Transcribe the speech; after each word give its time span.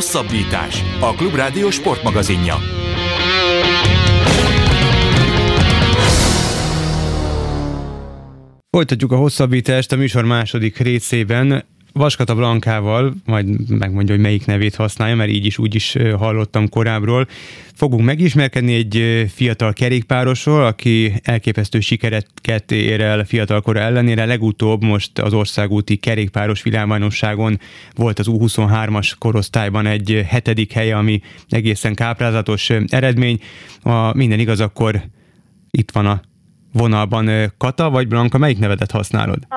Hosszabbítás. 0.00 0.84
A 1.00 1.14
Klubrádió 1.14 1.70
sportmagazinja. 1.70 2.54
Folytatjuk 8.70 9.12
a 9.12 9.16
hosszabbítást 9.16 9.92
a 9.92 9.96
műsor 9.96 10.24
második 10.24 10.78
részében. 10.78 11.64
Vaskata 11.92 12.34
Blankával, 12.34 13.14
majd 13.24 13.70
megmondja, 13.78 14.14
hogy 14.14 14.22
melyik 14.22 14.46
nevét 14.46 14.74
használja, 14.74 15.14
mert 15.14 15.30
így 15.30 15.44
is 15.44 15.58
úgy 15.58 15.74
is 15.74 15.96
hallottam 16.16 16.68
korábbról. 16.68 17.26
Fogunk 17.74 18.04
megismerkedni 18.04 18.74
egy 18.74 19.26
fiatal 19.34 19.72
kerékpárosról, 19.72 20.64
aki 20.64 21.12
elképesztő 21.22 21.80
sikereket 21.80 22.72
ér 22.72 23.00
el 23.00 23.24
fiatalkora 23.24 23.80
ellenére. 23.80 24.24
Legutóbb 24.24 24.82
most 24.82 25.18
az 25.18 25.32
országúti 25.32 25.96
kerékpáros 25.96 26.62
világbajnokságon 26.62 27.60
volt 27.94 28.18
az 28.18 28.26
U23-as 28.30 29.12
korosztályban 29.18 29.86
egy 29.86 30.24
hetedik 30.26 30.72
helye, 30.72 30.96
ami 30.96 31.20
egészen 31.48 31.94
káprázatos 31.94 32.70
eredmény. 32.86 33.40
Ha 33.82 34.14
minden 34.14 34.38
igaz, 34.38 34.60
akkor 34.60 35.02
itt 35.70 35.90
van 35.90 36.06
a 36.06 36.20
vonalban 36.72 37.52
Kata 37.58 37.90
vagy 37.90 38.08
Blanka, 38.08 38.38
melyik 38.38 38.58
nevedet 38.58 38.90
használod? 38.90 39.38
A, 39.48 39.56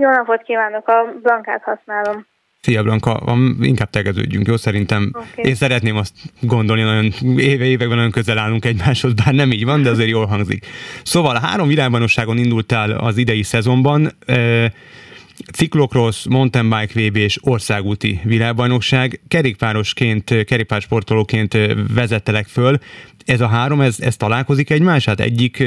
jó 0.00 0.10
napot 0.10 0.42
kívánok, 0.42 0.88
a 0.88 1.18
Blankát 1.22 1.62
használom. 1.62 2.26
Szia 2.60 2.82
Blanka, 2.82 3.36
inkább 3.60 3.90
tegeződjünk, 3.90 4.46
jó? 4.46 4.56
Szerintem 4.56 5.12
okay. 5.12 5.44
én 5.44 5.54
szeretném 5.54 5.96
azt 5.96 6.14
gondolni, 6.40 6.82
nagyon 6.82 7.12
éve 7.38 7.64
években 7.64 7.96
nagyon 7.96 8.10
közel 8.10 8.38
állunk 8.38 8.64
egymáshoz, 8.64 9.12
bár 9.12 9.34
nem 9.34 9.52
így 9.52 9.64
van, 9.64 9.82
de 9.82 9.90
azért 9.90 10.08
jól 10.08 10.26
hangzik. 10.26 10.66
Szóval 11.02 11.38
három 11.42 11.68
világbajnokságon 11.68 12.38
indultál 12.38 12.90
az 12.90 13.16
idei 13.16 13.42
szezonban, 13.42 14.10
ciklokross, 15.52 16.26
mountain 16.28 16.68
bike 16.70 16.92
VB 17.00 17.16
és 17.16 17.38
országúti 17.42 18.20
világbajnokság. 18.24 19.20
Kerékpárosként, 19.28 20.44
kerékpársportolóként 20.44 21.52
vezettelek 21.94 22.46
föl. 22.46 22.78
Ez 23.26 23.40
a 23.40 23.48
három, 23.48 23.80
ez, 23.80 24.00
ez 24.00 24.16
találkozik 24.16 24.70
egymását? 24.70 25.20
Egyik 25.20 25.64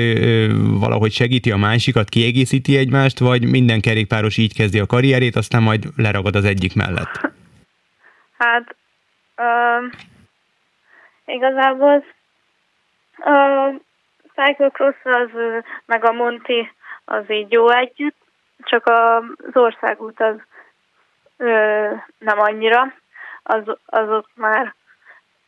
valahogy 0.79 1.11
segíti 1.11 1.51
a 1.51 1.57
másikat, 1.57 2.09
kiegészíti 2.09 2.77
egymást, 2.77 3.19
vagy 3.19 3.49
minden 3.49 3.81
kerékpáros 3.81 4.37
így 4.37 4.55
kezdi 4.55 4.79
a 4.79 4.85
karrierét, 4.85 5.35
aztán 5.35 5.61
majd 5.61 5.83
leragad 5.95 6.35
az 6.35 6.45
egyik 6.45 6.75
mellett? 6.75 7.31
Hát 8.37 8.75
uh, 9.37 9.91
igazából 11.25 12.03
a 13.17 13.71
cyclocross 14.35 14.95
az, 15.03 15.29
meg 15.85 16.05
a 16.05 16.11
Monti 16.11 16.71
az 17.05 17.31
így 17.31 17.51
jó 17.51 17.69
együtt, 17.69 18.22
csak 18.63 18.85
az 18.85 19.23
országút 19.53 20.19
az 20.19 20.35
ö, 21.37 21.89
nem 22.17 22.39
annyira, 22.39 22.93
az, 23.43 23.63
azok 23.85 24.29
már 24.35 24.73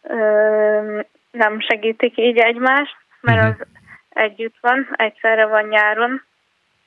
ö, 0.02 1.02
nem 1.32 1.60
segítik 1.60 2.18
így 2.18 2.38
egymást, 2.38 2.98
mert 3.22 3.38
uh-huh. 3.38 3.56
az 3.60 3.68
együtt 4.10 4.56
van, 4.62 4.94
egyszerre 4.96 5.46
van 5.46 5.64
nyáron, 5.64 6.24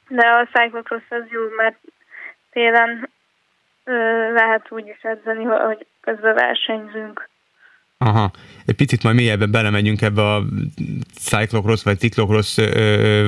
de 0.09 0.27
a 0.27 0.47
cyclocross 0.53 1.11
az 1.11 1.25
jó, 1.29 1.48
mert 1.57 1.79
télen 2.51 3.11
ö, 3.85 3.92
lehet 4.33 4.67
úgy 4.70 4.87
is 4.87 5.03
edzeni, 5.03 5.45
hogy 5.45 5.87
közben 6.01 6.35
versenyzünk. 6.35 7.29
Aha, 8.01 8.31
egy 8.67 8.75
picit 8.75 9.03
majd 9.03 9.17
mélyebben 9.17 9.51
belemegyünk 9.51 10.03
ebbe 10.03 10.35
a 10.35 10.45
cyclocross 11.15 11.83
vagy 11.83 11.99
ciklocross 11.99 12.57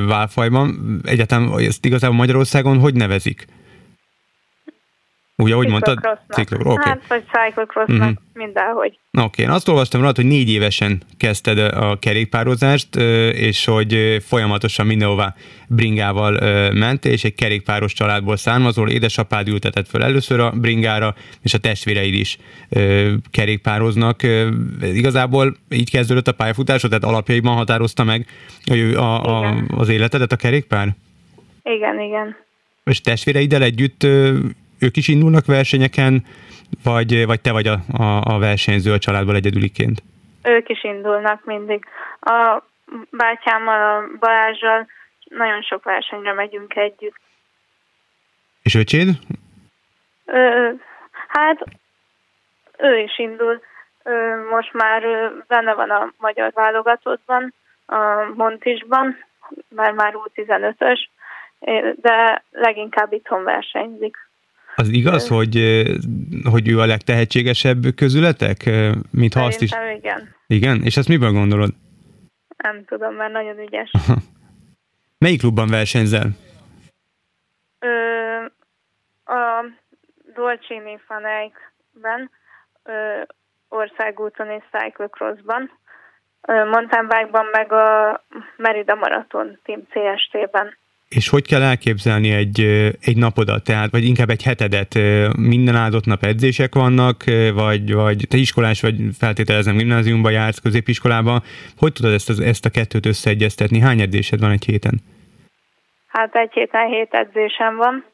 válfajban. 0.06 1.00
Egyáltalán 1.04 1.58
ezt 1.58 1.84
igazából 1.84 2.16
Magyarországon 2.16 2.78
hogy 2.78 2.94
nevezik? 2.94 3.46
Ugye, 5.40 5.54
ahogy 5.54 5.68
mondtad? 5.68 6.18
Cyclocross. 6.28 6.74
Okay. 6.74 6.90
Hát, 6.90 7.06
vagy 7.08 7.24
cyclocrossnak, 7.32 7.98
uh-huh. 7.98 8.16
mindenhogy. 8.32 8.98
Oké, 9.12 9.24
okay. 9.24 9.44
én 9.44 9.50
azt 9.50 9.68
olvastam 9.68 10.02
rá, 10.02 10.10
hogy 10.14 10.24
négy 10.26 10.50
évesen 10.50 11.02
kezdted 11.16 11.58
a 11.58 11.98
kerékpározást, 11.98 12.96
és 13.32 13.64
hogy 13.64 14.22
folyamatosan 14.26 14.86
mindenhová 14.86 15.34
bringával 15.68 16.32
ment, 16.72 17.04
és 17.04 17.24
egy 17.24 17.34
kerékpáros 17.34 17.92
családból 17.92 18.36
származol, 18.36 18.90
édesapád 18.90 19.48
ültetett 19.48 19.88
föl 19.88 20.02
először 20.02 20.40
a 20.40 20.50
bringára, 20.50 21.14
és 21.42 21.54
a 21.54 21.58
testvéreid 21.58 22.14
is 22.14 22.38
kerékpároznak. 23.30 24.20
Igazából 24.82 25.56
így 25.70 25.90
kezdődött 25.90 26.28
a 26.28 26.32
pályafutásod, 26.32 26.90
tehát 26.90 27.04
alapjaiban 27.04 27.56
határozta 27.56 28.04
meg 28.04 28.26
a, 28.64 28.74
a, 28.96 29.42
a, 29.42 29.62
az 29.76 29.88
életedet 29.88 30.32
a 30.32 30.36
kerékpár? 30.36 30.88
Igen, 31.62 32.00
igen. 32.00 32.36
És 32.84 33.00
testvéreiddel 33.00 33.62
együtt 33.62 34.06
ők 34.80 34.96
is 34.96 35.08
indulnak 35.08 35.46
versenyeken, 35.46 36.24
vagy, 36.84 37.26
vagy 37.26 37.40
te 37.40 37.52
vagy 37.52 37.66
a, 37.66 37.78
a, 37.92 38.20
a 38.34 38.38
versenyző 38.38 38.92
a 38.92 38.98
családból 38.98 39.34
egyedüliként? 39.34 40.02
Ők 40.42 40.68
is 40.68 40.84
indulnak 40.84 41.44
mindig. 41.44 41.84
A 42.20 42.62
bátyámmal, 43.10 43.96
a 43.96 44.18
Balázsral 44.18 44.86
nagyon 45.24 45.62
sok 45.62 45.84
versenyre 45.84 46.32
megyünk 46.32 46.76
együtt. 46.76 47.20
És 48.62 48.74
öcséd? 48.74 49.08
Ö, 50.24 50.70
hát 51.28 51.64
ő 52.78 52.98
is 52.98 53.18
indul. 53.18 53.60
Ö, 54.02 54.36
most 54.50 54.72
már 54.72 55.02
benne 55.46 55.74
van 55.74 55.90
a 55.90 56.12
magyar 56.18 56.52
válogatottban, 56.54 57.54
a 57.86 58.32
Montisban, 58.34 59.24
mert 59.68 59.94
már 59.94 60.14
U15-ös, 60.14 61.08
de 61.94 62.44
leginkább 62.50 63.12
itthon 63.12 63.44
versenyzik. 63.44 64.29
Az 64.76 64.88
igaz, 64.88 65.28
hogy, 65.28 65.82
hogy 66.50 66.68
ő 66.68 66.78
a 66.78 66.86
legtehetségesebb 66.86 67.84
közületek? 67.96 68.70
Mint 69.10 69.34
ha 69.34 69.44
azt 69.44 69.62
is... 69.62 69.70
igen. 69.96 70.34
Igen? 70.46 70.82
És 70.82 70.96
ezt 70.96 71.08
miből 71.08 71.32
gondolod? 71.32 71.70
Nem 72.56 72.84
tudom, 72.84 73.14
mert 73.14 73.32
nagyon 73.32 73.58
ügyes. 73.58 73.90
Melyik 75.18 75.40
klubban 75.40 75.68
versenyzel? 75.68 76.28
Ö, 77.78 77.88
a 79.32 79.64
Dolcini 80.34 80.98
Faneikben, 81.06 82.30
országúton 83.68 84.50
és 84.50 84.62
cyclocrossban, 84.72 85.70
mountain 86.46 87.08
bike-ban, 87.08 87.46
meg 87.52 87.72
a 87.72 88.20
Merida 88.56 88.94
Marathon 88.94 89.58
Team 89.64 89.82
CST-ben. 89.86 90.76
És 91.16 91.28
hogy 91.28 91.46
kell 91.46 91.62
elképzelni 91.62 92.30
egy, 92.30 92.60
egy 93.00 93.16
napodat, 93.16 93.64
tehát, 93.64 93.90
vagy 93.90 94.04
inkább 94.04 94.28
egy 94.28 94.42
hetedet? 94.42 94.94
Minden 95.36 95.76
áldott 95.76 96.04
nap 96.04 96.22
edzések 96.22 96.74
vannak, 96.74 97.16
vagy, 97.54 97.92
vagy 97.94 98.26
te 98.28 98.36
iskolás 98.36 98.80
vagy 98.80 98.96
feltételezem 99.18 99.76
gimnáziumba 99.76 100.30
jársz, 100.30 100.58
középiskolába. 100.58 101.42
Hogy 101.78 101.92
tudod 101.92 102.12
ezt, 102.12 102.40
ezt 102.40 102.64
a 102.64 102.70
kettőt 102.70 103.06
összeegyeztetni? 103.06 103.80
Hány 103.80 104.00
edzésed 104.00 104.40
van 104.40 104.50
egy 104.50 104.64
héten? 104.64 105.00
Hát 106.06 106.34
egy 106.36 106.52
héten 106.52 106.86
hét 106.86 107.14
edzésem 107.14 107.76
van. 107.76 108.04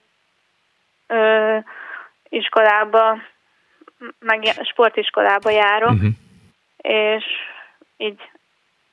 Ö, 1.07 1.57
iskolába, 2.29 3.19
meg 4.19 4.41
sportiskolába 4.63 5.51
járok, 5.51 5.91
uh-huh. 5.91 6.11
és 6.77 7.25
így 7.97 8.21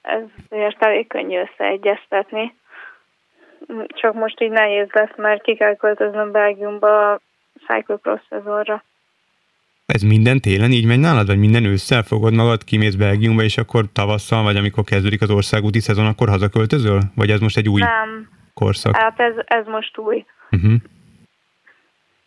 ez 0.01 0.73
elég 0.79 1.07
könnyű 1.07 1.37
összeegyeztetni 1.39 2.53
csak 3.87 4.13
most 4.13 4.41
így 4.41 4.51
nehéz 4.51 4.87
lesz, 4.91 5.17
mert 5.17 5.41
ki 5.43 5.55
kell 5.55 5.75
költöznöm 5.75 6.31
Belgiumba 6.31 7.11
a 7.11 7.21
cyclocross 7.67 8.21
szezonra. 8.29 8.83
Ez 9.85 10.01
minden 10.01 10.39
télen 10.39 10.71
így 10.71 10.85
megy 10.85 10.99
nálad, 10.99 11.27
vagy 11.27 11.37
minden 11.37 11.65
ősszel 11.65 12.03
fogod 12.03 12.33
magad, 12.33 12.63
kimész 12.63 12.95
Belgiumba, 12.95 13.43
és 13.43 13.57
akkor 13.57 13.85
tavasszal, 13.93 14.43
vagy 14.43 14.55
amikor 14.55 14.83
kezdődik 14.83 15.21
az 15.21 15.29
országúti 15.29 15.79
szezon, 15.79 16.05
akkor 16.05 16.29
hazaköltözöl? 16.29 17.01
Vagy 17.15 17.29
ez 17.29 17.39
most 17.39 17.57
egy 17.57 17.69
új 17.69 17.81
Nem. 17.81 18.29
korszak? 18.53 18.95
Hát 18.95 19.19
ez, 19.19 19.33
ez 19.45 19.65
most 19.65 19.97
új. 19.97 20.25
Uh-huh. 20.51 20.73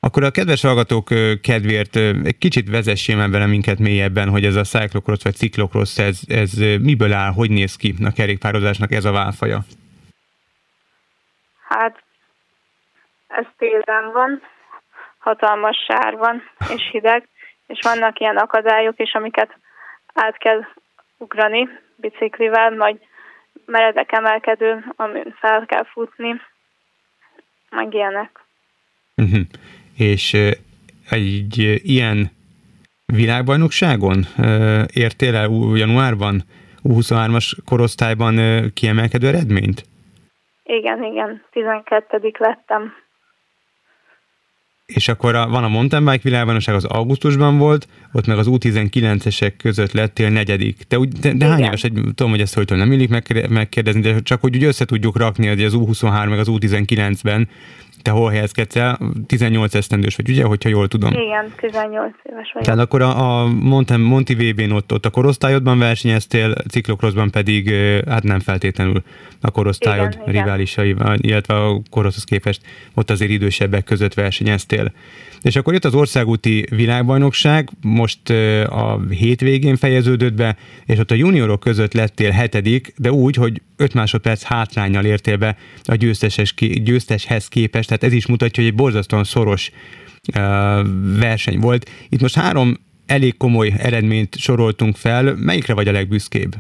Akkor 0.01 0.25
a 0.25 0.31
kedves 0.31 0.63
hallgatók 0.63 1.09
kedvéért 1.43 1.97
egy 1.97 2.39
kicsit 2.39 2.71
vezessél 2.71 3.17
már 3.17 3.31
vele 3.31 3.47
minket 3.47 3.79
mélyebben, 3.79 4.29
hogy 4.29 4.45
ez 4.45 4.55
a 4.55 4.63
cyclocross 4.63 5.23
vagy 5.23 5.35
ciklokross, 5.35 5.99
ez, 5.99 6.21
ez 6.27 6.53
miből 6.81 7.13
áll, 7.13 7.33
hogy 7.33 7.51
néz 7.51 7.77
ki 7.77 7.95
a 8.05 8.13
kerékpározásnak 8.13 8.93
ez 8.93 9.05
a 9.05 9.13
válfaja? 9.13 9.65
Hát 11.69 12.03
ez 13.27 13.45
télen 13.59 14.13
van, 14.13 14.43
hatalmas 15.19 15.77
sár 15.89 16.17
van, 16.17 16.43
és 16.75 16.89
hideg, 16.91 17.29
és 17.67 17.79
vannak 17.83 18.19
ilyen 18.21 18.37
akadályok 18.37 19.01
is, 19.01 19.13
amiket 19.15 19.59
át 20.15 20.39
kell 20.39 20.61
ugrani 21.17 21.69
biciklivel, 21.97 22.77
vagy 22.77 22.99
meredek 23.67 24.13
emelkedő, 24.13 24.85
amin 24.97 25.35
fel 25.39 25.67
kell 25.67 25.85
futni, 25.85 26.41
meg 27.71 27.95
ilyenek. 27.95 28.41
Uh-huh. 29.17 29.41
És 29.97 30.33
uh, 30.33 30.51
egy 31.11 31.59
uh, 31.59 31.85
ilyen 31.85 32.31
világbajnokságon 33.07 34.27
uh, 34.39 34.85
értél 34.93 35.37
el 35.37 35.49
januárban, 35.75 36.43
U23-as 36.83 37.57
korosztályban 37.65 38.37
kiemelkedő 38.75 39.27
eredményt? 39.27 39.85
Igen, 40.67 41.03
igen, 41.03 41.43
12 41.51 42.41
lettem. 42.41 43.06
És 44.87 45.09
akkor 45.09 45.35
a, 45.35 45.49
van 45.49 45.65
a 45.65 45.69
mountain 45.69 46.05
bike 46.05 46.21
világbajnokság, 46.23 46.75
az 46.75 46.85
augusztusban 46.85 47.59
volt, 47.59 47.89
ott 48.13 48.27
meg 48.27 48.39
az 48.39 48.47
U19-esek 48.51 49.53
között 49.57 49.93
lettél 49.93 50.31
negyedik. 50.31 50.83
Te, 50.89 50.99
úgy, 50.99 51.09
de, 51.09 51.33
de 51.33 51.47
hány 51.47 51.63
éves, 51.63 51.85
egy, 51.85 51.93
tudom, 51.93 52.31
hogy 52.31 52.41
ezt 52.41 52.55
hogy 52.55 52.67
nem 52.69 52.93
illik 52.93 53.09
megkérdezni, 53.49 54.01
de 54.01 54.21
csak 54.21 54.41
hogy 54.41 54.57
úgy 54.57 54.65
össze 54.65 54.85
tudjuk 54.85 55.17
rakni, 55.17 55.47
hogy 55.47 55.63
az 55.63 55.75
U23 55.77 56.29
meg 56.29 56.39
az 56.39 56.49
U19-ben 56.51 57.49
te 58.07 58.13
hol 58.13 58.31
helyezkedsz 58.31 58.77
el? 58.77 58.99
18 59.27 59.75
esztendős 59.75 60.17
vagy, 60.17 60.31
ugye, 60.31 60.45
hogyha 60.45 60.69
jól 60.69 60.89
tudom? 60.89 61.13
Igen, 61.13 61.53
18 61.57 62.15
éves 62.23 62.53
vagyok. 62.53 62.69
Tehát 62.69 62.81
akkor 62.81 63.03
a, 63.03 63.41
a 63.41 63.47
Monte, 63.47 63.97
Monti 63.97 64.35
VB-n 64.35 64.71
ott, 64.71 64.93
ott 64.93 65.07
a 65.07 65.11
korosztályodban 65.11 65.79
versenyeztél, 65.79 66.55
ciklokroszban 66.71 67.31
pedig 67.31 67.75
hát 68.09 68.23
nem 68.23 68.41
feltétlenül 68.41 69.03
a 69.41 69.51
korosztályod 69.51 70.19
igen, 70.27 70.43
riválisai, 70.43 70.97
illetve 71.17 71.55
a 71.55 71.81
koroszhoz 71.91 72.25
képest 72.25 72.61
ott 72.95 73.11
azért 73.11 73.31
idősebbek 73.31 73.85
között 73.85 74.15
versenyeztél. 74.15 74.76
És 75.43 75.57
akkor 75.57 75.73
jött 75.73 75.85
az 75.85 75.95
országúti 75.95 76.67
világbajnokság, 76.71 77.69
most 77.83 78.31
a 78.69 79.01
hétvégén 79.11 79.77
fejeződött 79.77 80.35
be, 80.35 80.57
és 80.87 80.99
ott 80.99 81.11
a 81.11 81.15
juniorok 81.15 81.61
között 81.61 81.93
lettél 81.93 82.31
hetedik, 82.31 82.93
de 82.97 83.11
úgy, 83.11 83.37
hogy 83.37 83.63
5 83.77 83.95
másodperc 83.95 84.43
hátrányjal 84.43 85.05
értél 85.05 85.37
be 85.37 85.57
a 85.85 85.95
győzteses, 85.95 86.55
győzteshez 86.85 87.49
képest, 87.49 87.89
tehát 87.89 88.03
ez 88.03 88.13
is 88.13 88.27
mutatja, 88.27 88.63
hogy 88.63 88.73
egy 88.73 88.79
borzasztóan 88.79 89.25
szoros 89.25 89.71
verseny 91.21 91.59
volt. 91.59 91.91
Itt 92.09 92.21
most 92.21 92.37
három 92.37 92.75
elég 93.07 93.37
komoly 93.37 93.73
eredményt 93.79 94.37
soroltunk 94.37 94.97
fel, 94.97 95.35
melyikre 95.37 95.75
vagy 95.75 95.89
a 95.89 95.93
legbüszkébb? 95.93 96.53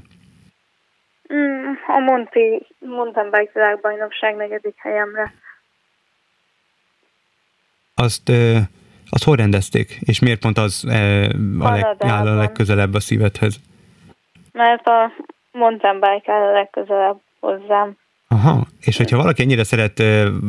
Mm, 1.34 1.72
a 1.86 1.98
Monti 1.98 2.66
mountain 2.78 3.30
bike 3.30 3.50
világbajnokság 3.54 4.36
negyedik 4.36 4.74
helyemre. 4.76 5.32
Azt, 7.98 8.32
azt 9.10 9.24
hol 9.24 9.36
rendezték? 9.36 9.98
És 10.00 10.20
miért 10.20 10.40
pont 10.40 10.58
az 10.58 10.84
a 11.58 11.70
leg, 11.70 11.96
áll 11.98 12.26
a 12.26 12.34
legközelebb 12.34 12.94
a 12.94 13.00
szívedhez? 13.00 13.60
Mert 14.52 14.86
a 14.86 15.12
mountain 15.52 16.00
bike 16.00 16.32
áll 16.32 16.42
a 16.42 16.52
legközelebb 16.52 17.20
hozzám. 17.40 17.96
Aha, 18.28 18.66
és 18.80 18.96
hogyha 18.96 19.16
valaki 19.16 19.42
ennyire 19.42 19.64
szeret 19.64 19.98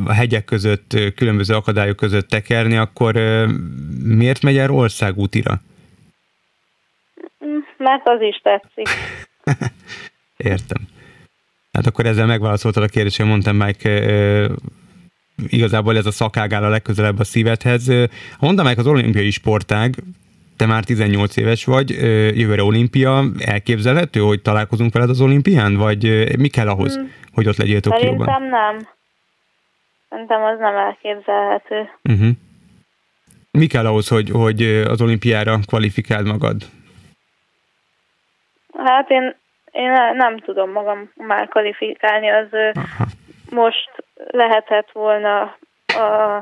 a 0.06 0.14
hegyek 0.14 0.46
között, 0.46 0.98
különböző 1.16 1.56
akadályok 1.56 1.96
között 1.96 2.28
tekerni, 2.28 2.78
akkor 2.78 3.14
miért 4.04 4.42
megy 4.42 4.58
el 4.58 4.72
országútira? 4.72 5.62
Mert 7.78 8.08
az 8.08 8.22
is 8.22 8.42
tetszik. 8.44 8.90
Értem. 10.38 10.88
Hát 11.72 11.86
akkor 11.86 12.06
ezzel 12.06 12.26
megválaszoltad 12.26 12.84
a 12.84 12.88
kérdést, 12.88 13.18
hogy 13.18 13.26
a 13.26 13.30
mountain 13.30 13.66
bike 13.66 14.00
igazából 15.48 15.98
ez 15.98 16.06
a 16.06 16.12
szakág 16.12 16.54
áll 16.54 16.64
a 16.64 16.70
legközelebb 16.70 17.20
a 17.20 17.24
szívedhez. 17.24 17.90
A 17.90 18.08
mountain 18.40 18.68
bike 18.68 18.80
az 18.80 18.88
olimpiai 18.88 19.32
sportág, 19.32 19.94
te 20.58 20.66
már 20.66 20.84
18 20.84 21.38
éves 21.38 21.66
vagy, 21.66 21.90
jövőre 22.38 22.64
olimpia, 22.64 23.24
elképzelhető, 23.40 24.20
hogy 24.20 24.42
találkozunk 24.42 24.94
veled 24.94 25.10
az 25.10 25.22
olimpián, 25.22 25.76
vagy 25.76 26.04
mi 26.38 26.48
kell 26.48 26.68
ahhoz, 26.68 26.96
hmm. 26.96 27.12
hogy 27.34 27.48
ott 27.48 27.58
legyél 27.58 27.80
Tokióban? 27.80 28.26
Szerintem 28.28 28.50
nem. 28.50 28.88
Szerintem 30.10 30.44
az 30.44 30.60
nem 30.60 30.76
elképzelhető. 30.76 31.90
Uh-huh. 32.04 32.30
Mi 33.52 33.68
kell 33.68 33.86
ahhoz, 33.86 34.08
hogy, 34.08 34.30
hogy 34.30 34.62
az 34.64 35.02
olimpiára 35.02 35.60
kvalifikáld 35.66 36.26
magad? 36.26 36.62
Hát 38.78 39.10
én, 39.10 39.36
én 39.72 39.92
nem 40.14 40.38
tudom 40.38 40.72
magam 40.72 41.12
már 41.16 41.48
kvalifikálni, 41.48 42.30
az 42.30 42.48
Aha. 42.74 43.06
most 43.50 43.90
lehetett 44.28 44.92
volna 44.92 45.58
a, 45.86 46.36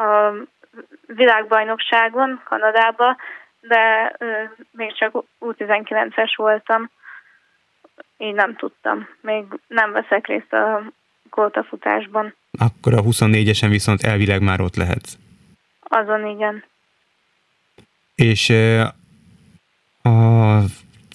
a 0.00 0.32
világbajnokságon 1.06 2.42
Kanadába, 2.44 3.16
de 3.60 4.16
még 4.70 4.94
csak 4.96 5.24
U19-es 5.40 6.32
voltam, 6.36 6.90
így 8.18 8.34
nem 8.34 8.56
tudtam. 8.56 9.08
Még 9.20 9.44
nem 9.66 9.92
veszek 9.92 10.26
részt 10.26 10.52
a 10.52 10.82
kótafutásban. 11.30 12.34
Akkor 12.58 12.94
a 12.94 13.02
24-esen 13.02 13.66
viszont 13.68 14.02
elvileg 14.02 14.42
már 14.42 14.60
ott 14.60 14.76
lehetsz. 14.76 15.16
Azon 15.80 16.26
igen. 16.26 16.64
És 18.14 18.48
a 20.02 20.08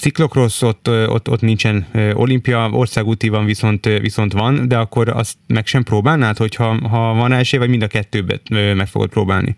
ciklokrosz 0.08 0.62
ott, 0.62 0.88
ott, 0.88 1.30
ott 1.30 1.42
nincsen 1.42 1.88
olimpia, 2.14 2.70
országúti 2.70 3.30
van 3.30 3.46
viszont, 3.46 3.86
viszont 3.86 4.34
van, 4.34 4.68
de 4.68 4.78
akkor 4.78 5.10
azt 5.10 5.38
meg 5.48 5.66
sem 5.66 5.84
próbálnád, 5.84 6.38
hogyha 6.38 6.88
ha 6.88 7.14
van 7.14 7.32
esély, 7.32 7.60
vagy 7.60 7.70
mind 7.70 7.82
a 7.82 7.88
kettőbet 7.88 8.42
meg 8.50 8.88
fogod 8.88 9.10
próbálni? 9.10 9.56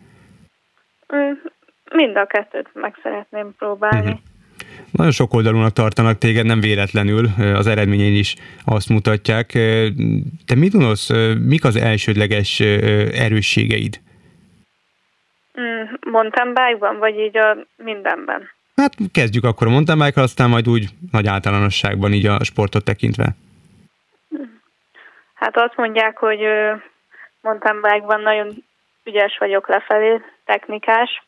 Mind 1.92 2.16
a 2.16 2.25
kettőt 2.25 2.69
meg 2.74 2.96
szeretném 3.04 3.54
próbálni. 3.57 4.12
Uh-huh. 4.12 4.19
Nagyon 4.92 5.12
sok 5.12 5.34
oldalúnak 5.34 5.74
tartanak 5.74 6.18
téged, 6.18 6.46
nem 6.46 6.60
véletlenül, 6.60 7.28
az 7.38 7.68
eredményein 7.68 8.16
is 8.16 8.36
azt 8.66 8.90
mutatják. 8.90 9.48
Te 10.45 10.56
mit 10.56 10.72
gondolsz, 10.72 11.10
mik 11.48 11.63
az 11.66 11.75
elsődleges 11.75 12.60
erősségeid? 12.60 14.00
Mountain 16.12 16.54
bike-ban, 16.54 16.98
vagy 16.98 17.19
így 17.19 17.38
a 17.38 17.57
mindenben? 17.84 18.57
Hát 18.80 18.96
kezdjük 19.12 19.44
akkor 19.44 19.68
a 19.68 19.70
mountain 19.70 20.00
bike 20.00 20.22
aztán 20.22 20.50
majd 20.50 20.70
úgy 20.70 20.90
nagy 21.12 21.28
általánosságban 21.28 22.14
így 22.14 22.26
a 22.26 22.44
sportot 22.44 22.84
tekintve. 22.84 23.36
Hát 25.34 25.58
azt 25.58 25.76
mondják, 25.76 26.18
hogy 26.18 26.40
mountain 27.42 27.81
bike-ban 27.81 28.22
nagyon 28.22 28.64
ügyes 29.04 29.38
vagyok 29.40 29.68
lefelé, 29.68 30.22
technikás. 30.46 31.24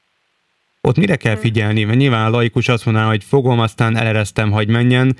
Ott 0.81 0.97
mire 0.97 1.15
kell 1.15 1.35
figyelni? 1.35 1.83
Mert 1.83 1.97
nyilván 1.97 2.25
a 2.25 2.29
laikus 2.29 2.67
azt 2.67 2.85
mondaná, 2.85 3.07
hogy 3.07 3.23
fogom, 3.23 3.59
aztán 3.59 3.97
eleresztem, 3.97 4.51
hogy 4.51 4.67
menjen. 4.67 5.15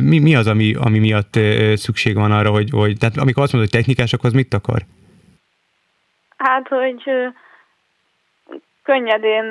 Mi, 0.00 0.18
mi 0.18 0.34
az, 0.34 0.46
ami, 0.46 0.74
ami 0.74 0.98
miatt 0.98 1.34
szükség 1.74 2.14
van 2.14 2.32
arra, 2.32 2.50
hogy, 2.50 2.70
hogy... 2.70 2.98
Tehát 2.98 3.16
amikor 3.16 3.42
azt 3.42 3.52
mondod, 3.52 3.70
hogy 3.70 3.80
technikás, 3.80 4.12
akkor 4.12 4.26
az 4.26 4.32
mit 4.32 4.54
akar? 4.54 4.82
Hát, 6.36 6.68
hogy 6.68 7.02
könnyedén 8.82 9.44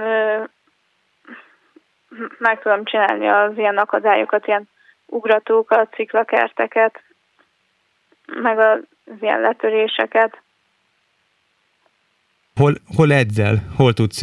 meg 2.37 2.61
tudom 2.61 2.83
csinálni 2.83 3.27
az 3.27 3.57
ilyen 3.57 3.77
akadályokat, 3.77 4.47
ilyen 4.47 4.69
ugratókat, 5.05 5.93
ciklakerteket, 5.93 7.03
meg 8.25 8.59
az 8.59 8.79
ilyen 9.19 9.41
letöréseket. 9.41 10.41
Hol, 12.55 12.73
hol 12.95 13.11
edzel? 13.11 13.55
Hol 13.77 13.93
tudsz 13.93 14.21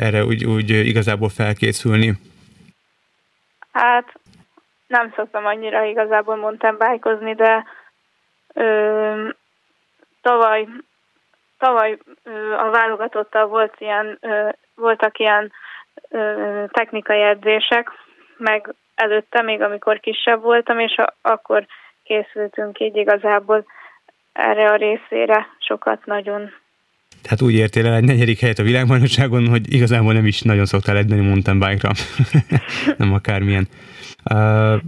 erre 0.00 0.24
úgy, 0.24 0.44
úgy 0.44 0.70
igazából 0.70 1.28
felkészülni? 1.28 2.12
Hát 3.72 4.12
nem 4.86 5.12
szoktam 5.16 5.46
annyira 5.46 5.84
igazából 5.84 6.36
mountain 6.36 6.76
bike 6.78 7.34
de 7.34 7.64
ö, 8.54 9.28
tavaly, 10.22 10.68
tavaly 11.58 11.98
ö, 12.22 12.52
a 12.52 12.70
válogatottal 12.70 13.46
volt 13.46 13.74
ilyen, 13.78 14.18
ö, 14.20 14.48
voltak 14.74 15.18
ilyen 15.18 15.52
technikai 16.68 17.22
edzések, 17.22 17.90
meg 18.36 18.74
előtte 18.94 19.42
még 19.42 19.60
amikor 19.60 20.00
kisebb 20.00 20.42
voltam, 20.42 20.78
és 20.78 20.94
akkor 21.22 21.66
készültünk 22.02 22.80
így 22.80 22.96
igazából 22.96 23.64
erre 24.32 24.70
a 24.70 24.76
részére 24.76 25.46
sokat 25.58 26.06
nagyon. 26.06 26.50
Tehát 27.22 27.42
úgy 27.42 27.54
értél 27.54 27.86
el 27.86 27.94
egy 27.94 28.04
negyedik 28.04 28.40
helyet 28.40 28.58
a 28.58 28.62
világbajnokságon, 28.62 29.48
hogy 29.48 29.72
igazából 29.72 30.12
nem 30.12 30.26
is 30.26 30.42
nagyon 30.42 30.64
szoktál 30.64 30.96
edzeni 30.96 31.26
mountain 31.26 31.58
bike-ra. 31.58 31.90
nem 33.04 33.12
akármilyen. 33.12 33.68
Uh, 34.30 34.80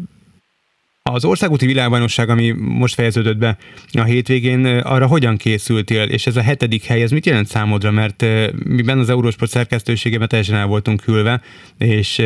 az 1.13 1.25
országúti 1.25 1.67
világbajnokság, 1.67 2.29
ami 2.29 2.51
most 2.59 2.95
fejeződött 2.95 3.37
be 3.37 3.57
a 3.93 4.03
hétvégén, 4.03 4.65
arra 4.67 5.07
hogyan 5.07 5.37
készültél, 5.37 6.03
és 6.03 6.27
ez 6.27 6.37
a 6.37 6.43
hetedik 6.43 6.85
hely, 6.85 7.03
ez 7.03 7.11
mit 7.11 7.27
jelent 7.27 7.47
számodra? 7.47 7.91
Mert 7.91 8.23
mi 8.65 8.83
benne 8.83 9.01
az 9.01 9.11
Eurósport 9.11 9.51
szerkesztőségében 9.51 10.29
teljesen 10.29 10.57
el 10.57 10.67
voltunk 10.67 11.01
külve, 11.01 11.41
és 11.79 12.19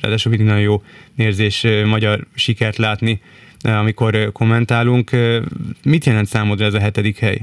ráadásul 0.00 0.30
mindig 0.30 0.46
nagyon 0.48 0.62
jó 0.62 0.82
érzés 1.16 1.66
magyar 1.84 2.20
sikert 2.34 2.76
látni, 2.76 3.20
amikor 3.62 4.32
kommentálunk. 4.32 5.10
Mit 5.84 6.04
jelent 6.04 6.26
számodra 6.26 6.64
ez 6.64 6.74
a 6.74 6.80
hetedik 6.80 7.18
hely? 7.18 7.38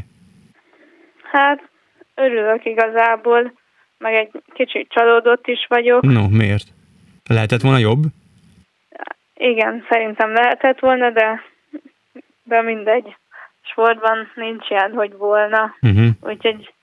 Hát 1.32 1.70
örülök 2.16 2.66
igazából, 2.66 3.54
meg 3.98 4.14
egy 4.14 4.42
kicsit 4.54 4.88
csalódott 4.90 5.48
is 5.48 5.66
vagyok. 5.70 6.02
No, 6.02 6.28
miért? 6.30 6.68
Lehetett 7.26 7.62
volna 7.62 7.78
jobb? 7.78 8.04
Igen, 9.44 9.86
szerintem 9.90 10.34
lehetett 10.34 10.80
volna, 10.80 11.10
de, 11.10 11.42
de 12.44 12.62
mindegy. 12.62 13.16
Sportban 13.62 14.32
nincs 14.36 14.70
ilyen, 14.70 14.92
hogy 14.92 15.14
volna. 15.14 15.76
Uh-huh. 15.82 16.08
Úgyhogy 16.22 16.74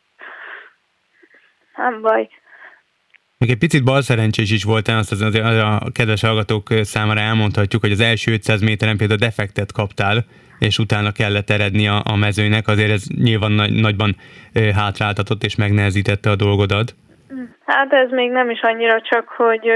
nem 1.76 2.00
baj. 2.00 2.28
Még 3.38 3.50
egy 3.50 3.58
picit 3.58 3.84
balszerencsés 3.84 4.50
is 4.50 4.64
volt, 4.64 4.88
azt 4.88 5.12
az, 5.12 5.20
az 5.20 5.34
a 5.34 5.80
kedves 5.92 6.20
hallgatók 6.20 6.68
számára 6.70 7.20
elmondhatjuk, 7.20 7.82
hogy 7.82 7.92
az 7.92 8.00
első 8.00 8.32
500 8.32 8.60
méteren 8.60 8.96
például 8.96 9.18
defektet 9.18 9.72
kaptál, 9.72 10.24
és 10.58 10.78
utána 10.78 11.12
kellett 11.12 11.50
eredni 11.50 11.88
a, 11.88 12.02
a 12.04 12.16
mezőnek, 12.16 12.68
azért 12.68 12.90
ez 12.90 13.06
nyilván 13.06 13.52
nagy, 13.52 13.72
nagyban 13.72 14.16
hátráltatott 14.74 15.42
és 15.42 15.56
megnehezítette 15.56 16.30
a 16.30 16.36
dolgodat. 16.36 16.94
Hát 17.66 17.92
ez 17.92 18.10
még 18.10 18.30
nem 18.30 18.50
is 18.50 18.60
annyira 18.60 19.00
csak, 19.02 19.28
hogy 19.28 19.68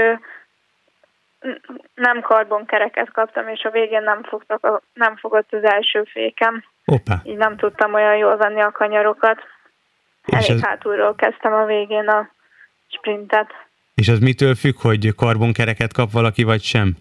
nem 1.93 2.21
karbonkereket 2.21 3.11
kaptam, 3.11 3.47
és 3.47 3.63
a 3.63 3.69
végén 3.69 4.03
nem, 4.03 4.23
fogtak 4.23 4.65
a, 4.65 4.81
nem 4.93 5.15
fogott 5.15 5.53
az 5.53 5.63
első 5.63 6.03
fékem. 6.03 6.63
Opa. 6.85 7.13
Így 7.23 7.37
nem 7.37 7.57
tudtam 7.57 7.93
olyan 7.93 8.17
jól 8.17 8.37
venni 8.37 8.61
a 8.61 8.71
kanyarokat. 8.71 9.37
Elég 10.25 10.49
ez... 10.49 10.63
hátulról 10.63 11.15
kezdtem 11.15 11.53
a 11.53 11.65
végén 11.65 12.07
a 12.07 12.29
sprintet. 12.87 13.49
És 13.95 14.07
az 14.07 14.19
mitől 14.19 14.55
függ, 14.55 14.75
hogy 14.81 15.15
karbonkereket 15.15 15.93
kap 15.93 16.11
valaki, 16.11 16.43
vagy 16.43 16.61
sem? 16.61 16.95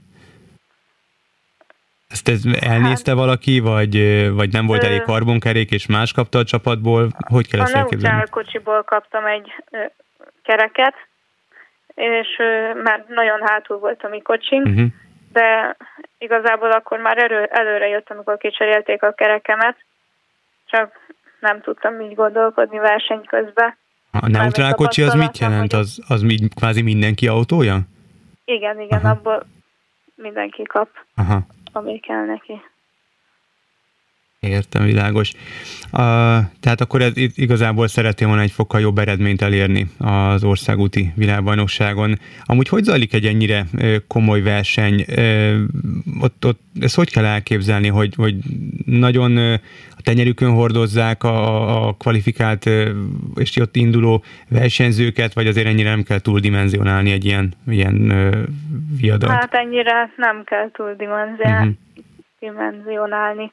Ezt 2.08 2.28
ez 2.28 2.42
elnézte 2.60 3.10
hát, 3.10 3.20
valaki, 3.20 3.60
vagy, 3.60 3.94
vagy 4.34 4.52
nem 4.52 4.66
volt 4.66 4.82
ö, 4.82 4.86
elég 4.86 5.02
karbonkerék, 5.02 5.70
és 5.70 5.86
más 5.86 6.12
kapta 6.12 6.38
a 6.38 6.44
csapatból? 6.44 7.08
Hogy 7.28 7.48
kell 7.48 7.60
ezt 7.60 7.74
elképzelni? 7.74 8.22
A 8.22 8.26
kocsiból 8.30 8.82
kaptam 8.82 9.26
egy 9.26 9.52
ö, 9.70 9.78
kereket, 10.42 10.94
és 11.94 12.28
már 12.82 13.04
nagyon 13.08 13.40
hátul 13.46 13.78
volt 13.78 14.02
a 14.02 14.08
mi 14.08 14.20
kocsink, 14.20 14.66
uh-huh. 14.66 14.86
de 15.32 15.76
igazából 16.18 16.70
akkor 16.70 16.98
már 16.98 17.18
erő, 17.18 17.44
előre 17.44 17.88
jött, 17.88 18.10
amikor 18.10 18.36
kicserélték 18.36 19.02
a 19.02 19.12
kerekemet, 19.12 19.76
csak 20.64 20.92
nem 21.40 21.60
tudtam 21.60 22.00
így 22.00 22.14
gondolkodni 22.14 22.78
verseny 22.78 23.24
közben. 23.24 23.76
A 24.20 24.28
neutrál 24.28 24.74
kocsi 24.74 25.02
az 25.02 25.14
mit 25.14 25.38
jelent? 25.38 25.72
Az, 25.72 26.02
az 26.08 26.22
mi, 26.22 26.36
kvázi 26.54 26.82
mindenki 26.82 27.28
autója? 27.28 27.78
Igen, 28.44 28.80
igen, 28.80 28.98
Aha. 28.98 29.10
abból 29.10 29.46
mindenki 30.14 30.62
kap, 30.62 30.88
Aha. 31.16 31.38
ami 31.72 32.00
kell 32.00 32.24
neki. 32.24 32.62
Értem, 34.46 34.84
világos. 34.84 35.32
Uh, 35.84 35.98
tehát 36.60 36.80
akkor 36.80 37.02
ez 37.02 37.12
igazából 37.16 37.88
szeretném 37.88 38.28
volna 38.28 38.42
egy 38.42 38.50
fokkal 38.50 38.80
jobb 38.80 38.98
eredményt 38.98 39.42
elérni 39.42 39.86
az 39.98 40.44
országúti 40.44 41.12
világbajnokságon. 41.16 42.18
Amúgy 42.44 42.68
hogy 42.68 42.82
zajlik 42.84 43.14
egy 43.14 43.26
ennyire 43.26 43.64
komoly 44.06 44.40
verseny? 44.40 45.04
Uh, 45.08 45.60
ott, 46.20 46.44
ott 46.44 46.60
ezt 46.80 46.94
hogy 46.94 47.10
kell 47.10 47.24
elképzelni, 47.24 47.88
hogy, 47.88 48.14
hogy 48.14 48.34
nagyon 48.86 49.36
a 49.96 50.02
tenyerükön 50.02 50.50
hordozzák 50.50 51.24
a, 51.24 51.86
a 51.86 51.92
kvalifikált 51.92 52.70
és 53.34 53.56
ott 53.56 53.76
induló 53.76 54.24
versenyzőket, 54.48 55.32
vagy 55.32 55.46
azért 55.46 55.66
ennyire 55.66 55.90
nem 55.90 56.02
kell 56.02 56.18
túldimenzionálni 56.18 57.10
egy 57.10 57.24
ilyen, 57.24 57.54
ilyen 57.66 58.12
viadat? 59.00 59.30
Hát 59.30 59.54
ennyire 59.54 60.12
nem 60.16 60.44
kell 60.44 60.70
túldimenzionálni. 60.70 61.78
Uh-huh. 62.40 63.52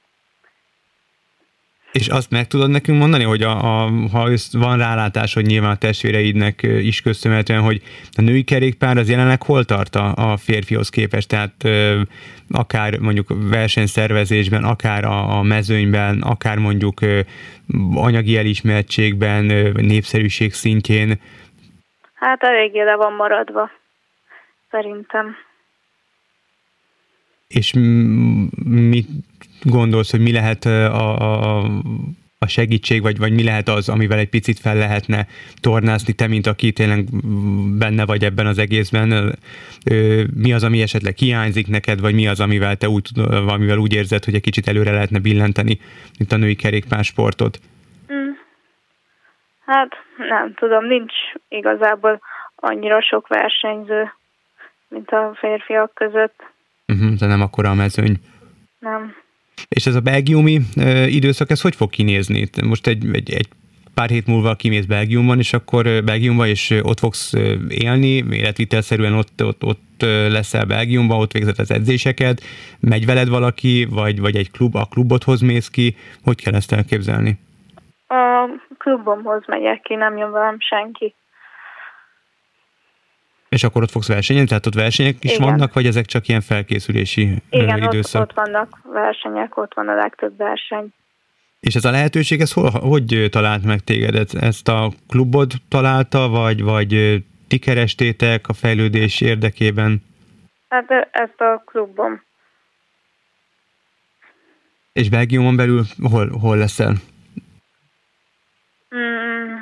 És 1.92 2.08
azt 2.08 2.32
meg 2.32 2.48
tudod 2.48 2.70
nekünk 2.70 3.00
mondani, 3.00 3.24
hogy 3.24 3.42
a, 3.42 3.84
a, 3.84 3.90
ha 4.12 4.30
van 4.52 4.78
rálátás, 4.78 5.34
hogy 5.34 5.46
nyilván 5.46 5.72
a 5.72 5.78
testvéreidnek 5.78 6.62
is 6.64 7.02
köszönhetően, 7.02 7.62
hogy 7.62 7.82
a 8.18 8.22
női 8.22 8.44
kerékpár 8.44 8.98
az 8.98 9.10
jelenleg 9.10 9.44
hol 9.44 9.64
tart 9.64 9.96
a, 9.96 10.14
a 10.16 10.38
férfihoz 10.38 10.90
képest? 10.90 11.28
Tehát 11.28 11.64
ö, 11.64 12.02
akár 12.50 12.98
mondjuk 13.00 13.28
versenyszervezésben, 13.50 14.64
akár 14.64 15.06
a, 15.06 15.38
a 15.38 15.42
mezőnyben, 15.42 16.22
akár 16.22 16.58
mondjuk 16.58 17.02
ö, 17.02 17.20
anyagi 17.94 18.38
elismertségben, 18.38 19.50
ö, 19.50 19.72
népszerűség 19.72 20.54
szintjén? 20.54 21.20
Hát 22.14 22.44
eléggé 22.44 22.84
le 22.84 22.96
van 22.96 23.14
maradva, 23.14 23.72
szerintem. 24.70 25.36
És 27.48 27.74
mit 28.64 29.08
gondolsz, 29.62 30.12
hogy 30.12 30.20
mi 30.20 30.32
lehet 30.32 30.66
a, 30.66 31.18
a, 31.20 31.64
a 32.40 32.48
segítség, 32.48 33.02
vagy, 33.02 33.18
vagy 33.18 33.34
mi 33.34 33.44
lehet 33.44 33.70
az, 33.70 33.90
amivel 33.90 34.18
egy 34.18 34.30
picit 34.30 34.60
fel 34.60 34.76
lehetne 34.76 35.28
tornázni, 35.62 36.14
te, 36.14 36.28
mint 36.28 36.48
aki 36.48 36.72
tényleg 36.72 37.06
benne 37.78 38.06
vagy 38.06 38.24
ebben 38.24 38.48
az 38.48 38.58
egészben, 38.58 39.38
mi 40.36 40.54
az, 40.54 40.64
ami 40.64 40.82
esetleg 40.82 41.18
hiányzik 41.18 41.68
neked, 41.68 42.00
vagy 42.00 42.14
mi 42.14 42.28
az, 42.28 42.40
amivel 42.40 42.76
te 42.76 42.90
úgy, 42.90 43.10
amivel 43.48 43.78
úgy 43.78 43.94
érzed, 43.94 44.24
hogy 44.24 44.34
egy 44.36 44.42
kicsit 44.42 44.68
előre 44.68 44.92
lehetne 44.92 45.20
billenteni, 45.20 45.80
mint 46.18 46.32
a 46.32 46.38
női 46.38 46.56
kerékpársportot? 46.56 47.60
Mm. 48.14 48.30
Hát 49.66 49.90
nem 50.18 50.54
tudom, 50.54 50.86
nincs 50.86 51.14
igazából 51.50 52.22
annyira 52.56 53.02
sok 53.02 53.28
versenyző, 53.28 54.14
mint 54.88 55.10
a 55.10 55.36
férfiak 55.40 55.94
között. 55.94 56.44
Uh-huh, 56.88 57.14
de 57.14 57.26
nem 57.26 57.42
akkora 57.42 57.70
a 57.70 57.74
mezőny. 57.74 58.18
Nem. 58.80 59.16
És 59.70 59.86
ez 59.86 59.96
a 59.96 60.00
belgiumi 60.00 60.60
időszak, 61.06 61.50
ez 61.50 61.62
hogy 61.62 61.76
fog 61.76 61.90
kinézni? 61.90 62.50
Most 62.64 62.88
egy, 62.88 63.06
egy, 63.14 63.34
egy 63.34 63.48
pár 63.94 64.10
hét 64.10 64.28
múlva 64.28 64.56
kimész 64.56 64.86
Belgiumban, 64.86 65.38
és 65.38 65.54
akkor 65.54 65.84
Belgiumban, 66.04 66.48
és 66.48 66.80
ott 66.84 67.00
fogsz 67.00 67.34
élni, 67.68 68.24
életvitelszerűen 68.32 69.14
ott, 69.14 69.44
ott, 69.44 69.64
ott 69.64 70.02
leszel 70.30 70.66
Belgiumban, 70.66 71.20
ott 71.20 71.32
végzett 71.32 71.58
az 71.58 71.72
edzéseket, 71.72 72.42
megy 72.80 73.06
veled 73.06 73.30
valaki, 73.30 73.88
vagy, 73.90 74.20
vagy 74.20 74.36
egy 74.36 74.52
klub, 74.52 74.76
a 74.76 74.86
klubothoz 74.86 75.42
mész 75.42 75.70
ki, 75.70 75.96
hogy 76.24 76.44
kell 76.44 76.54
ezt 76.54 76.72
elképzelni? 76.72 77.40
A 78.08 78.46
klubomhoz 78.78 79.44
megyek 79.48 79.82
ki, 79.82 79.96
nem 79.96 80.18
jön 80.18 80.32
velem 80.32 80.58
senki. 80.60 81.14
És 83.50 83.64
akkor 83.64 83.82
ott 83.82 83.92
fogsz 83.92 84.08
versenyen, 84.08 84.46
tehát 84.46 84.66
ott 84.66 84.74
versenyek 84.74 85.24
is 85.24 85.34
Igen. 85.36 85.50
vannak, 85.50 85.74
vagy 85.74 85.86
ezek 85.86 86.06
csak 86.06 86.28
ilyen 86.28 86.42
felkészülési 86.42 87.36
Igen, 87.50 87.84
időszak? 87.84 88.22
Ott, 88.22 88.30
ott 88.30 88.46
vannak 88.46 88.80
versenyek, 88.84 89.58
ott 89.58 89.74
van 89.74 89.88
a 89.88 89.96
legtöbb 89.96 90.38
verseny. 90.38 90.88
És 91.60 91.76
ez 91.76 91.86
a 91.86 91.92
lehetőség, 91.92 92.42
ez 92.42 92.54
hol, 92.54 92.70
hogy 92.70 93.28
talált 93.32 93.64
meg 93.64 93.80
téged? 93.80 94.34
Ezt 94.34 94.68
a 94.68 94.92
klubod 95.08 95.52
találta, 95.70 96.28
vagy, 96.28 96.64
vagy 96.64 97.24
ti 97.48 97.60
kerestétek 97.60 98.48
a 98.48 98.54
fejlődés 98.54 99.22
érdekében? 99.22 100.04
Hát 100.70 100.92
ezt 101.12 101.42
a 101.42 101.64
klubom. 101.66 102.24
És 104.94 105.10
Belgiumon 105.10 105.56
belül 105.56 105.84
hol, 106.12 106.30
hol 106.42 106.58
leszel? 106.58 106.94
Mm, 108.96 109.56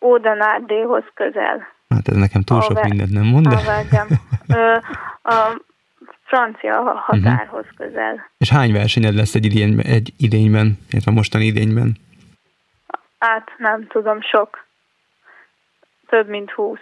Ódanárdéhoz 0.00 1.04
közel. 1.14 1.66
Hát 2.04 2.14
ez 2.14 2.20
nekem 2.20 2.42
túl 2.42 2.58
a 2.58 2.62
sok 2.62 2.82
mindent 2.82 3.10
nem 3.10 3.24
mond, 3.24 3.48
de... 3.48 3.54
A, 3.54 5.34
a 5.34 5.60
francia 6.24 6.82
határhoz 7.06 7.64
uh-huh. 7.64 7.76
közel. 7.76 8.30
És 8.38 8.48
hány 8.48 8.72
versenyed 8.72 9.14
lesz 9.14 9.34
egy, 9.34 9.44
idény, 9.44 9.80
egy 9.84 10.12
idényben, 10.16 10.78
illetve 10.90 11.10
mostani 11.10 11.44
idényben? 11.44 11.96
Hát 13.18 13.48
nem 13.58 13.86
tudom, 13.88 14.20
sok. 14.20 14.66
Több 16.08 16.28
mint 16.28 16.50
húsz. 16.50 16.80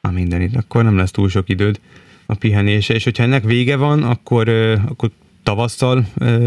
A 0.00 0.10
mindenit, 0.10 0.56
akkor 0.56 0.84
nem 0.84 0.96
lesz 0.96 1.10
túl 1.10 1.28
sok 1.28 1.48
időd 1.48 1.80
a 2.26 2.34
pihenése, 2.34 2.94
és 2.94 3.04
hogyha 3.04 3.22
ennek 3.22 3.44
vége 3.44 3.76
van, 3.76 4.02
akkor, 4.02 4.48
akkor 4.88 5.08
tavasszal 5.42 6.04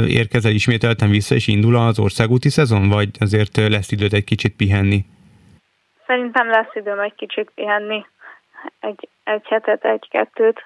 érkezel 0.07 0.51
ismételten 0.51 1.09
vissza, 1.09 1.35
és 1.35 1.47
indul 1.47 1.75
az 1.75 1.99
országúti 1.99 2.49
szezon, 2.49 2.89
vagy 2.89 3.09
azért 3.19 3.57
lesz 3.57 3.91
időd 3.91 4.13
egy 4.13 4.23
kicsit 4.23 4.55
pihenni? 4.55 5.05
Szerintem 6.05 6.49
lesz 6.49 6.75
időm 6.75 6.99
egy 6.99 7.15
kicsit 7.15 7.51
pihenni. 7.55 8.05
Egy, 8.79 9.09
egy 9.23 9.47
hetet, 9.47 9.85
egy-kettőt. 9.85 10.65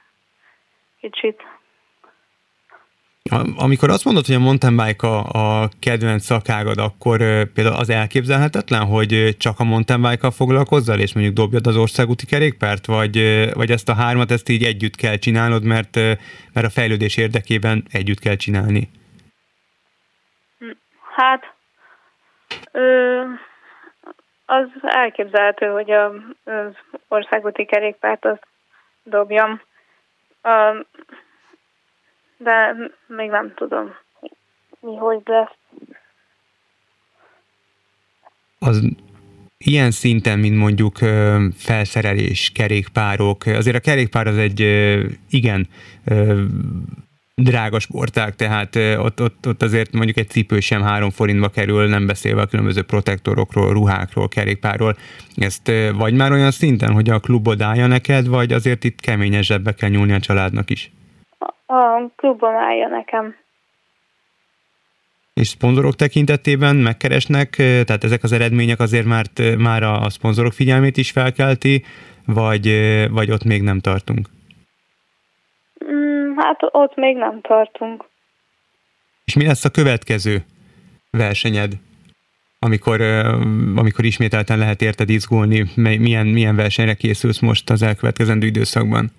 Kicsit. 1.00 1.44
Amikor 3.58 3.90
azt 3.90 4.06
mondod, 4.06 4.26
hogy 4.26 4.36
a 4.36 4.40
mountain 4.40 4.78
bike 4.78 5.08
a, 5.08 5.24
a 5.62 5.70
kedvenc 5.80 6.24
szakágad, 6.24 6.78
akkor 6.78 7.18
például 7.54 7.76
az 7.76 7.90
elképzelhetetlen, 7.90 8.86
hogy 8.86 9.36
csak 9.38 9.60
a 9.60 9.64
mountain 9.64 10.02
bike 10.02 10.32
foglalkozzal, 10.32 11.00
és 11.00 11.14
mondjuk 11.14 11.36
dobjad 11.36 11.68
az 11.68 11.78
országúti 11.78 12.26
kerékpárt, 12.26 12.86
vagy, 12.86 13.18
vagy 13.54 13.72
ezt 13.72 13.90
a 13.90 13.94
hármat, 13.96 14.32
ezt 14.32 14.50
így 14.50 14.64
együtt 14.64 14.96
kell 14.96 15.16
csinálnod, 15.16 15.64
mert, 15.64 15.96
mert 16.54 16.66
a 16.68 16.70
fejlődés 16.70 17.18
érdekében 17.18 17.84
együtt 17.92 18.20
kell 18.20 18.36
csinálni? 18.36 18.90
Hát, 21.16 21.54
ö, 22.72 23.22
az 24.50 24.68
elképzelhető, 24.82 25.68
hogy 25.68 25.92
a, 25.92 26.06
az 26.44 26.74
országúti 27.08 27.66
kerékpárt 27.66 28.26
azt 28.26 28.48
dobjam, 29.04 29.62
de 32.38 32.76
még 33.08 33.30
nem 33.30 33.54
tudom, 33.56 33.96
mi 34.80 34.96
hogy 34.96 35.22
lesz. 35.26 35.56
Az 38.60 38.82
ilyen 39.58 39.92
szinten, 39.92 40.40
mint 40.40 40.58
mondjuk 40.58 40.98
felszerelés, 41.58 42.52
kerékpárok, 42.56 43.46
azért 43.46 43.76
a 43.76 43.80
kerékpár 43.80 44.28
az 44.28 44.38
egy 44.38 44.60
igen 45.30 45.68
drága 47.44 47.80
sporták, 47.80 48.36
tehát 48.36 48.76
ott, 48.76 49.22
ott, 49.22 49.48
ott 49.48 49.62
azért 49.62 49.92
mondjuk 49.92 50.18
egy 50.18 50.30
cipő 50.30 50.60
sem 50.60 50.82
három 50.82 51.10
forintba 51.10 51.48
kerül, 51.50 51.88
nem 51.88 52.06
beszélve 52.06 52.42
a 52.42 52.46
különböző 52.46 52.82
protektorokról, 52.82 53.74
ruhákról, 53.74 54.28
kerékpárról. 54.28 54.96
Ezt 55.36 55.72
vagy 55.96 56.14
már 56.14 56.32
olyan 56.32 56.52
szinten, 56.52 56.92
hogy 56.92 57.10
a 57.10 57.20
klubod 57.20 57.62
állja 57.62 57.88
neked, 57.88 58.28
vagy 58.28 58.54
azért 58.54 58.84
itt 58.84 59.00
keményes 59.00 59.46
zsebbe 59.46 59.74
kell 59.74 59.90
nyúlni 59.90 60.14
a 60.14 60.20
családnak 60.20 60.70
is? 60.70 60.92
A 61.66 62.12
klubom 62.16 62.56
állja 62.56 62.88
nekem. 62.88 63.36
És 65.34 65.48
szponzorok 65.48 65.96
tekintetében 65.96 66.76
megkeresnek, 66.76 67.50
tehát 67.56 68.04
ezek 68.04 68.24
az 68.24 68.32
eredmények 68.32 68.80
azért 68.80 69.06
már, 69.06 69.26
már 69.58 69.84
a 69.84 70.10
szponzorok 70.10 70.54
figyelmét 70.54 70.98
is 70.98 71.12
felkelti, 71.12 71.84
vagy, 72.26 72.70
vagy 73.12 73.32
ott 73.32 73.44
még 73.44 73.62
nem 73.62 73.80
tartunk? 73.80 74.30
Hát 76.42 76.60
ott 76.72 76.96
még 76.96 77.16
nem 77.16 77.42
tartunk. 77.42 78.06
És 79.26 79.36
mi 79.36 79.46
lesz 79.46 79.66
a 79.66 79.70
következő 79.70 80.38
versenyed? 81.12 81.72
Amikor, 82.60 83.02
amikor 83.76 84.06
ismételten 84.06 84.58
lehet 84.58 84.82
érted 84.82 85.10
izgulni, 85.10 85.64
milyen, 85.76 86.28
milyen 86.28 86.56
versenyre 86.56 86.94
készülsz 86.94 87.40
most 87.40 87.70
az 87.70 87.82
elkövetkezendő 87.82 88.46
időszakban? 88.46 89.10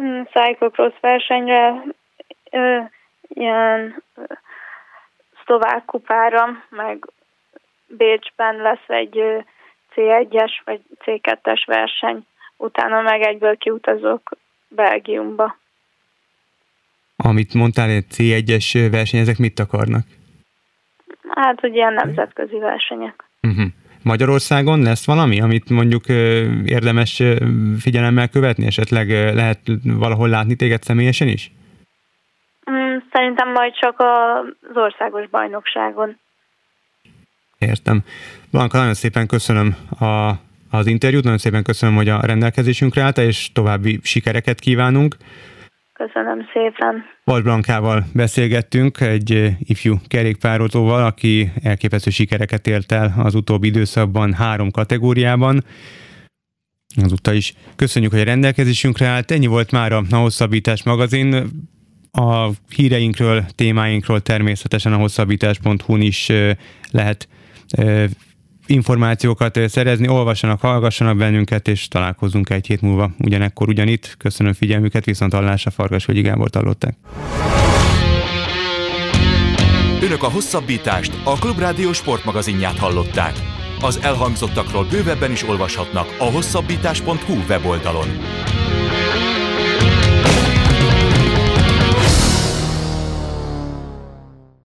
Mm, 0.00 0.22
cyclocross 0.22 0.94
versenyre, 1.00 1.82
ilyen 3.28 4.02
szlovák 5.44 5.84
kupára, 5.84 6.46
meg 6.70 7.06
Bécsben 7.86 8.56
lesz 8.56 8.88
egy 8.88 9.22
C1-es 9.94 10.52
vagy 10.64 10.80
C2-es 11.04 11.62
verseny, 11.66 12.26
utána 12.56 13.00
meg 13.00 13.20
egyből 13.20 13.56
kiutazok 13.56 14.30
Belgiumba. 14.68 15.56
Amit 17.26 17.54
mondtál, 17.54 17.88
egy 17.88 18.04
C1-es 18.10 18.88
verseny, 18.90 19.20
ezek 19.20 19.38
mit 19.38 19.58
akarnak? 19.58 20.06
Hát, 21.28 21.62
ilyen 21.62 21.92
nemzetközi 21.92 22.58
versenyek. 22.58 23.24
Uh-huh. 23.42 23.64
Magyarországon 24.02 24.82
lesz 24.82 25.06
valami, 25.06 25.40
amit 25.40 25.70
mondjuk 25.70 26.08
érdemes 26.64 27.22
figyelemmel 27.78 28.28
követni? 28.28 28.66
Esetleg 28.66 29.08
lehet 29.34 29.58
valahol 29.84 30.28
látni 30.28 30.54
téged 30.56 30.82
személyesen 30.82 31.28
is? 31.28 31.50
Mm, 32.70 32.96
szerintem 33.12 33.52
majd 33.52 33.74
csak 33.74 34.00
az 34.00 34.76
országos 34.76 35.28
bajnokságon. 35.28 36.18
Értem. 37.58 38.02
Blanka, 38.50 38.78
nagyon 38.78 38.94
szépen 38.94 39.26
köszönöm 39.26 39.76
a, 40.00 40.30
az 40.70 40.86
interjút, 40.86 41.22
nagyon 41.22 41.38
szépen 41.38 41.62
köszönöm, 41.62 41.94
hogy 41.94 42.08
a 42.08 42.20
rendelkezésünkre 42.20 43.02
állta, 43.02 43.22
és 43.22 43.52
további 43.52 43.98
sikereket 44.02 44.60
kívánunk. 44.60 45.16
Köszönöm 46.06 46.46
szépen. 46.52 47.04
Val 47.24 47.42
Blankával 47.42 48.04
beszélgettünk, 48.14 49.00
egy 49.00 49.56
ifjú 49.58 49.96
kerékpározóval, 50.06 51.04
aki 51.04 51.50
elképesztő 51.62 52.10
sikereket 52.10 52.66
ért 52.66 52.92
el 52.92 53.14
az 53.16 53.34
utóbbi 53.34 53.66
időszakban 53.66 54.32
három 54.32 54.70
kategóriában. 54.70 55.64
Azóta 57.02 57.32
is 57.32 57.54
köszönjük, 57.76 58.12
hogy 58.12 58.20
a 58.20 58.24
rendelkezésünkre 58.24 59.06
állt. 59.06 59.30
Ennyi 59.30 59.46
volt 59.46 59.70
már 59.70 59.92
a 59.92 60.02
Hosszabbítás 60.10 60.82
magazin. 60.82 61.50
A 62.12 62.48
híreinkről, 62.76 63.44
témáinkról 63.54 64.20
természetesen 64.20 64.92
a 64.92 64.96
hosszabbítás.hu-n 64.96 66.00
is 66.00 66.32
lehet 66.90 67.28
információkat 68.66 69.68
szerezni, 69.68 70.08
olvassanak, 70.08 70.60
hallgassanak 70.60 71.16
bennünket, 71.16 71.68
és 71.68 71.88
találkozunk 71.88 72.50
egy 72.50 72.66
hét 72.66 72.80
múlva 72.80 73.10
ugyanekkor 73.18 73.68
ugyanitt. 73.68 74.14
Köszönöm 74.18 74.52
figyelmüket, 74.52 75.04
viszont 75.04 75.32
hallásra 75.32 75.70
Farkas 75.70 76.04
vagy 76.04 76.22
Gábor 76.22 76.48
hallották. 76.52 76.96
Önök 80.02 80.22
a 80.22 80.30
hosszabbítást, 80.30 81.12
a 81.24 81.32
Klubrádió 81.32 81.92
sportmagazinját 81.92 82.78
hallották. 82.78 83.32
Az 83.80 83.98
elhangzottakról 84.02 84.86
bővebben 84.90 85.30
is 85.30 85.48
olvashatnak 85.48 86.16
a 86.18 86.24
hosszabbítás.hu 86.24 87.34
weboldalon. 87.48 88.08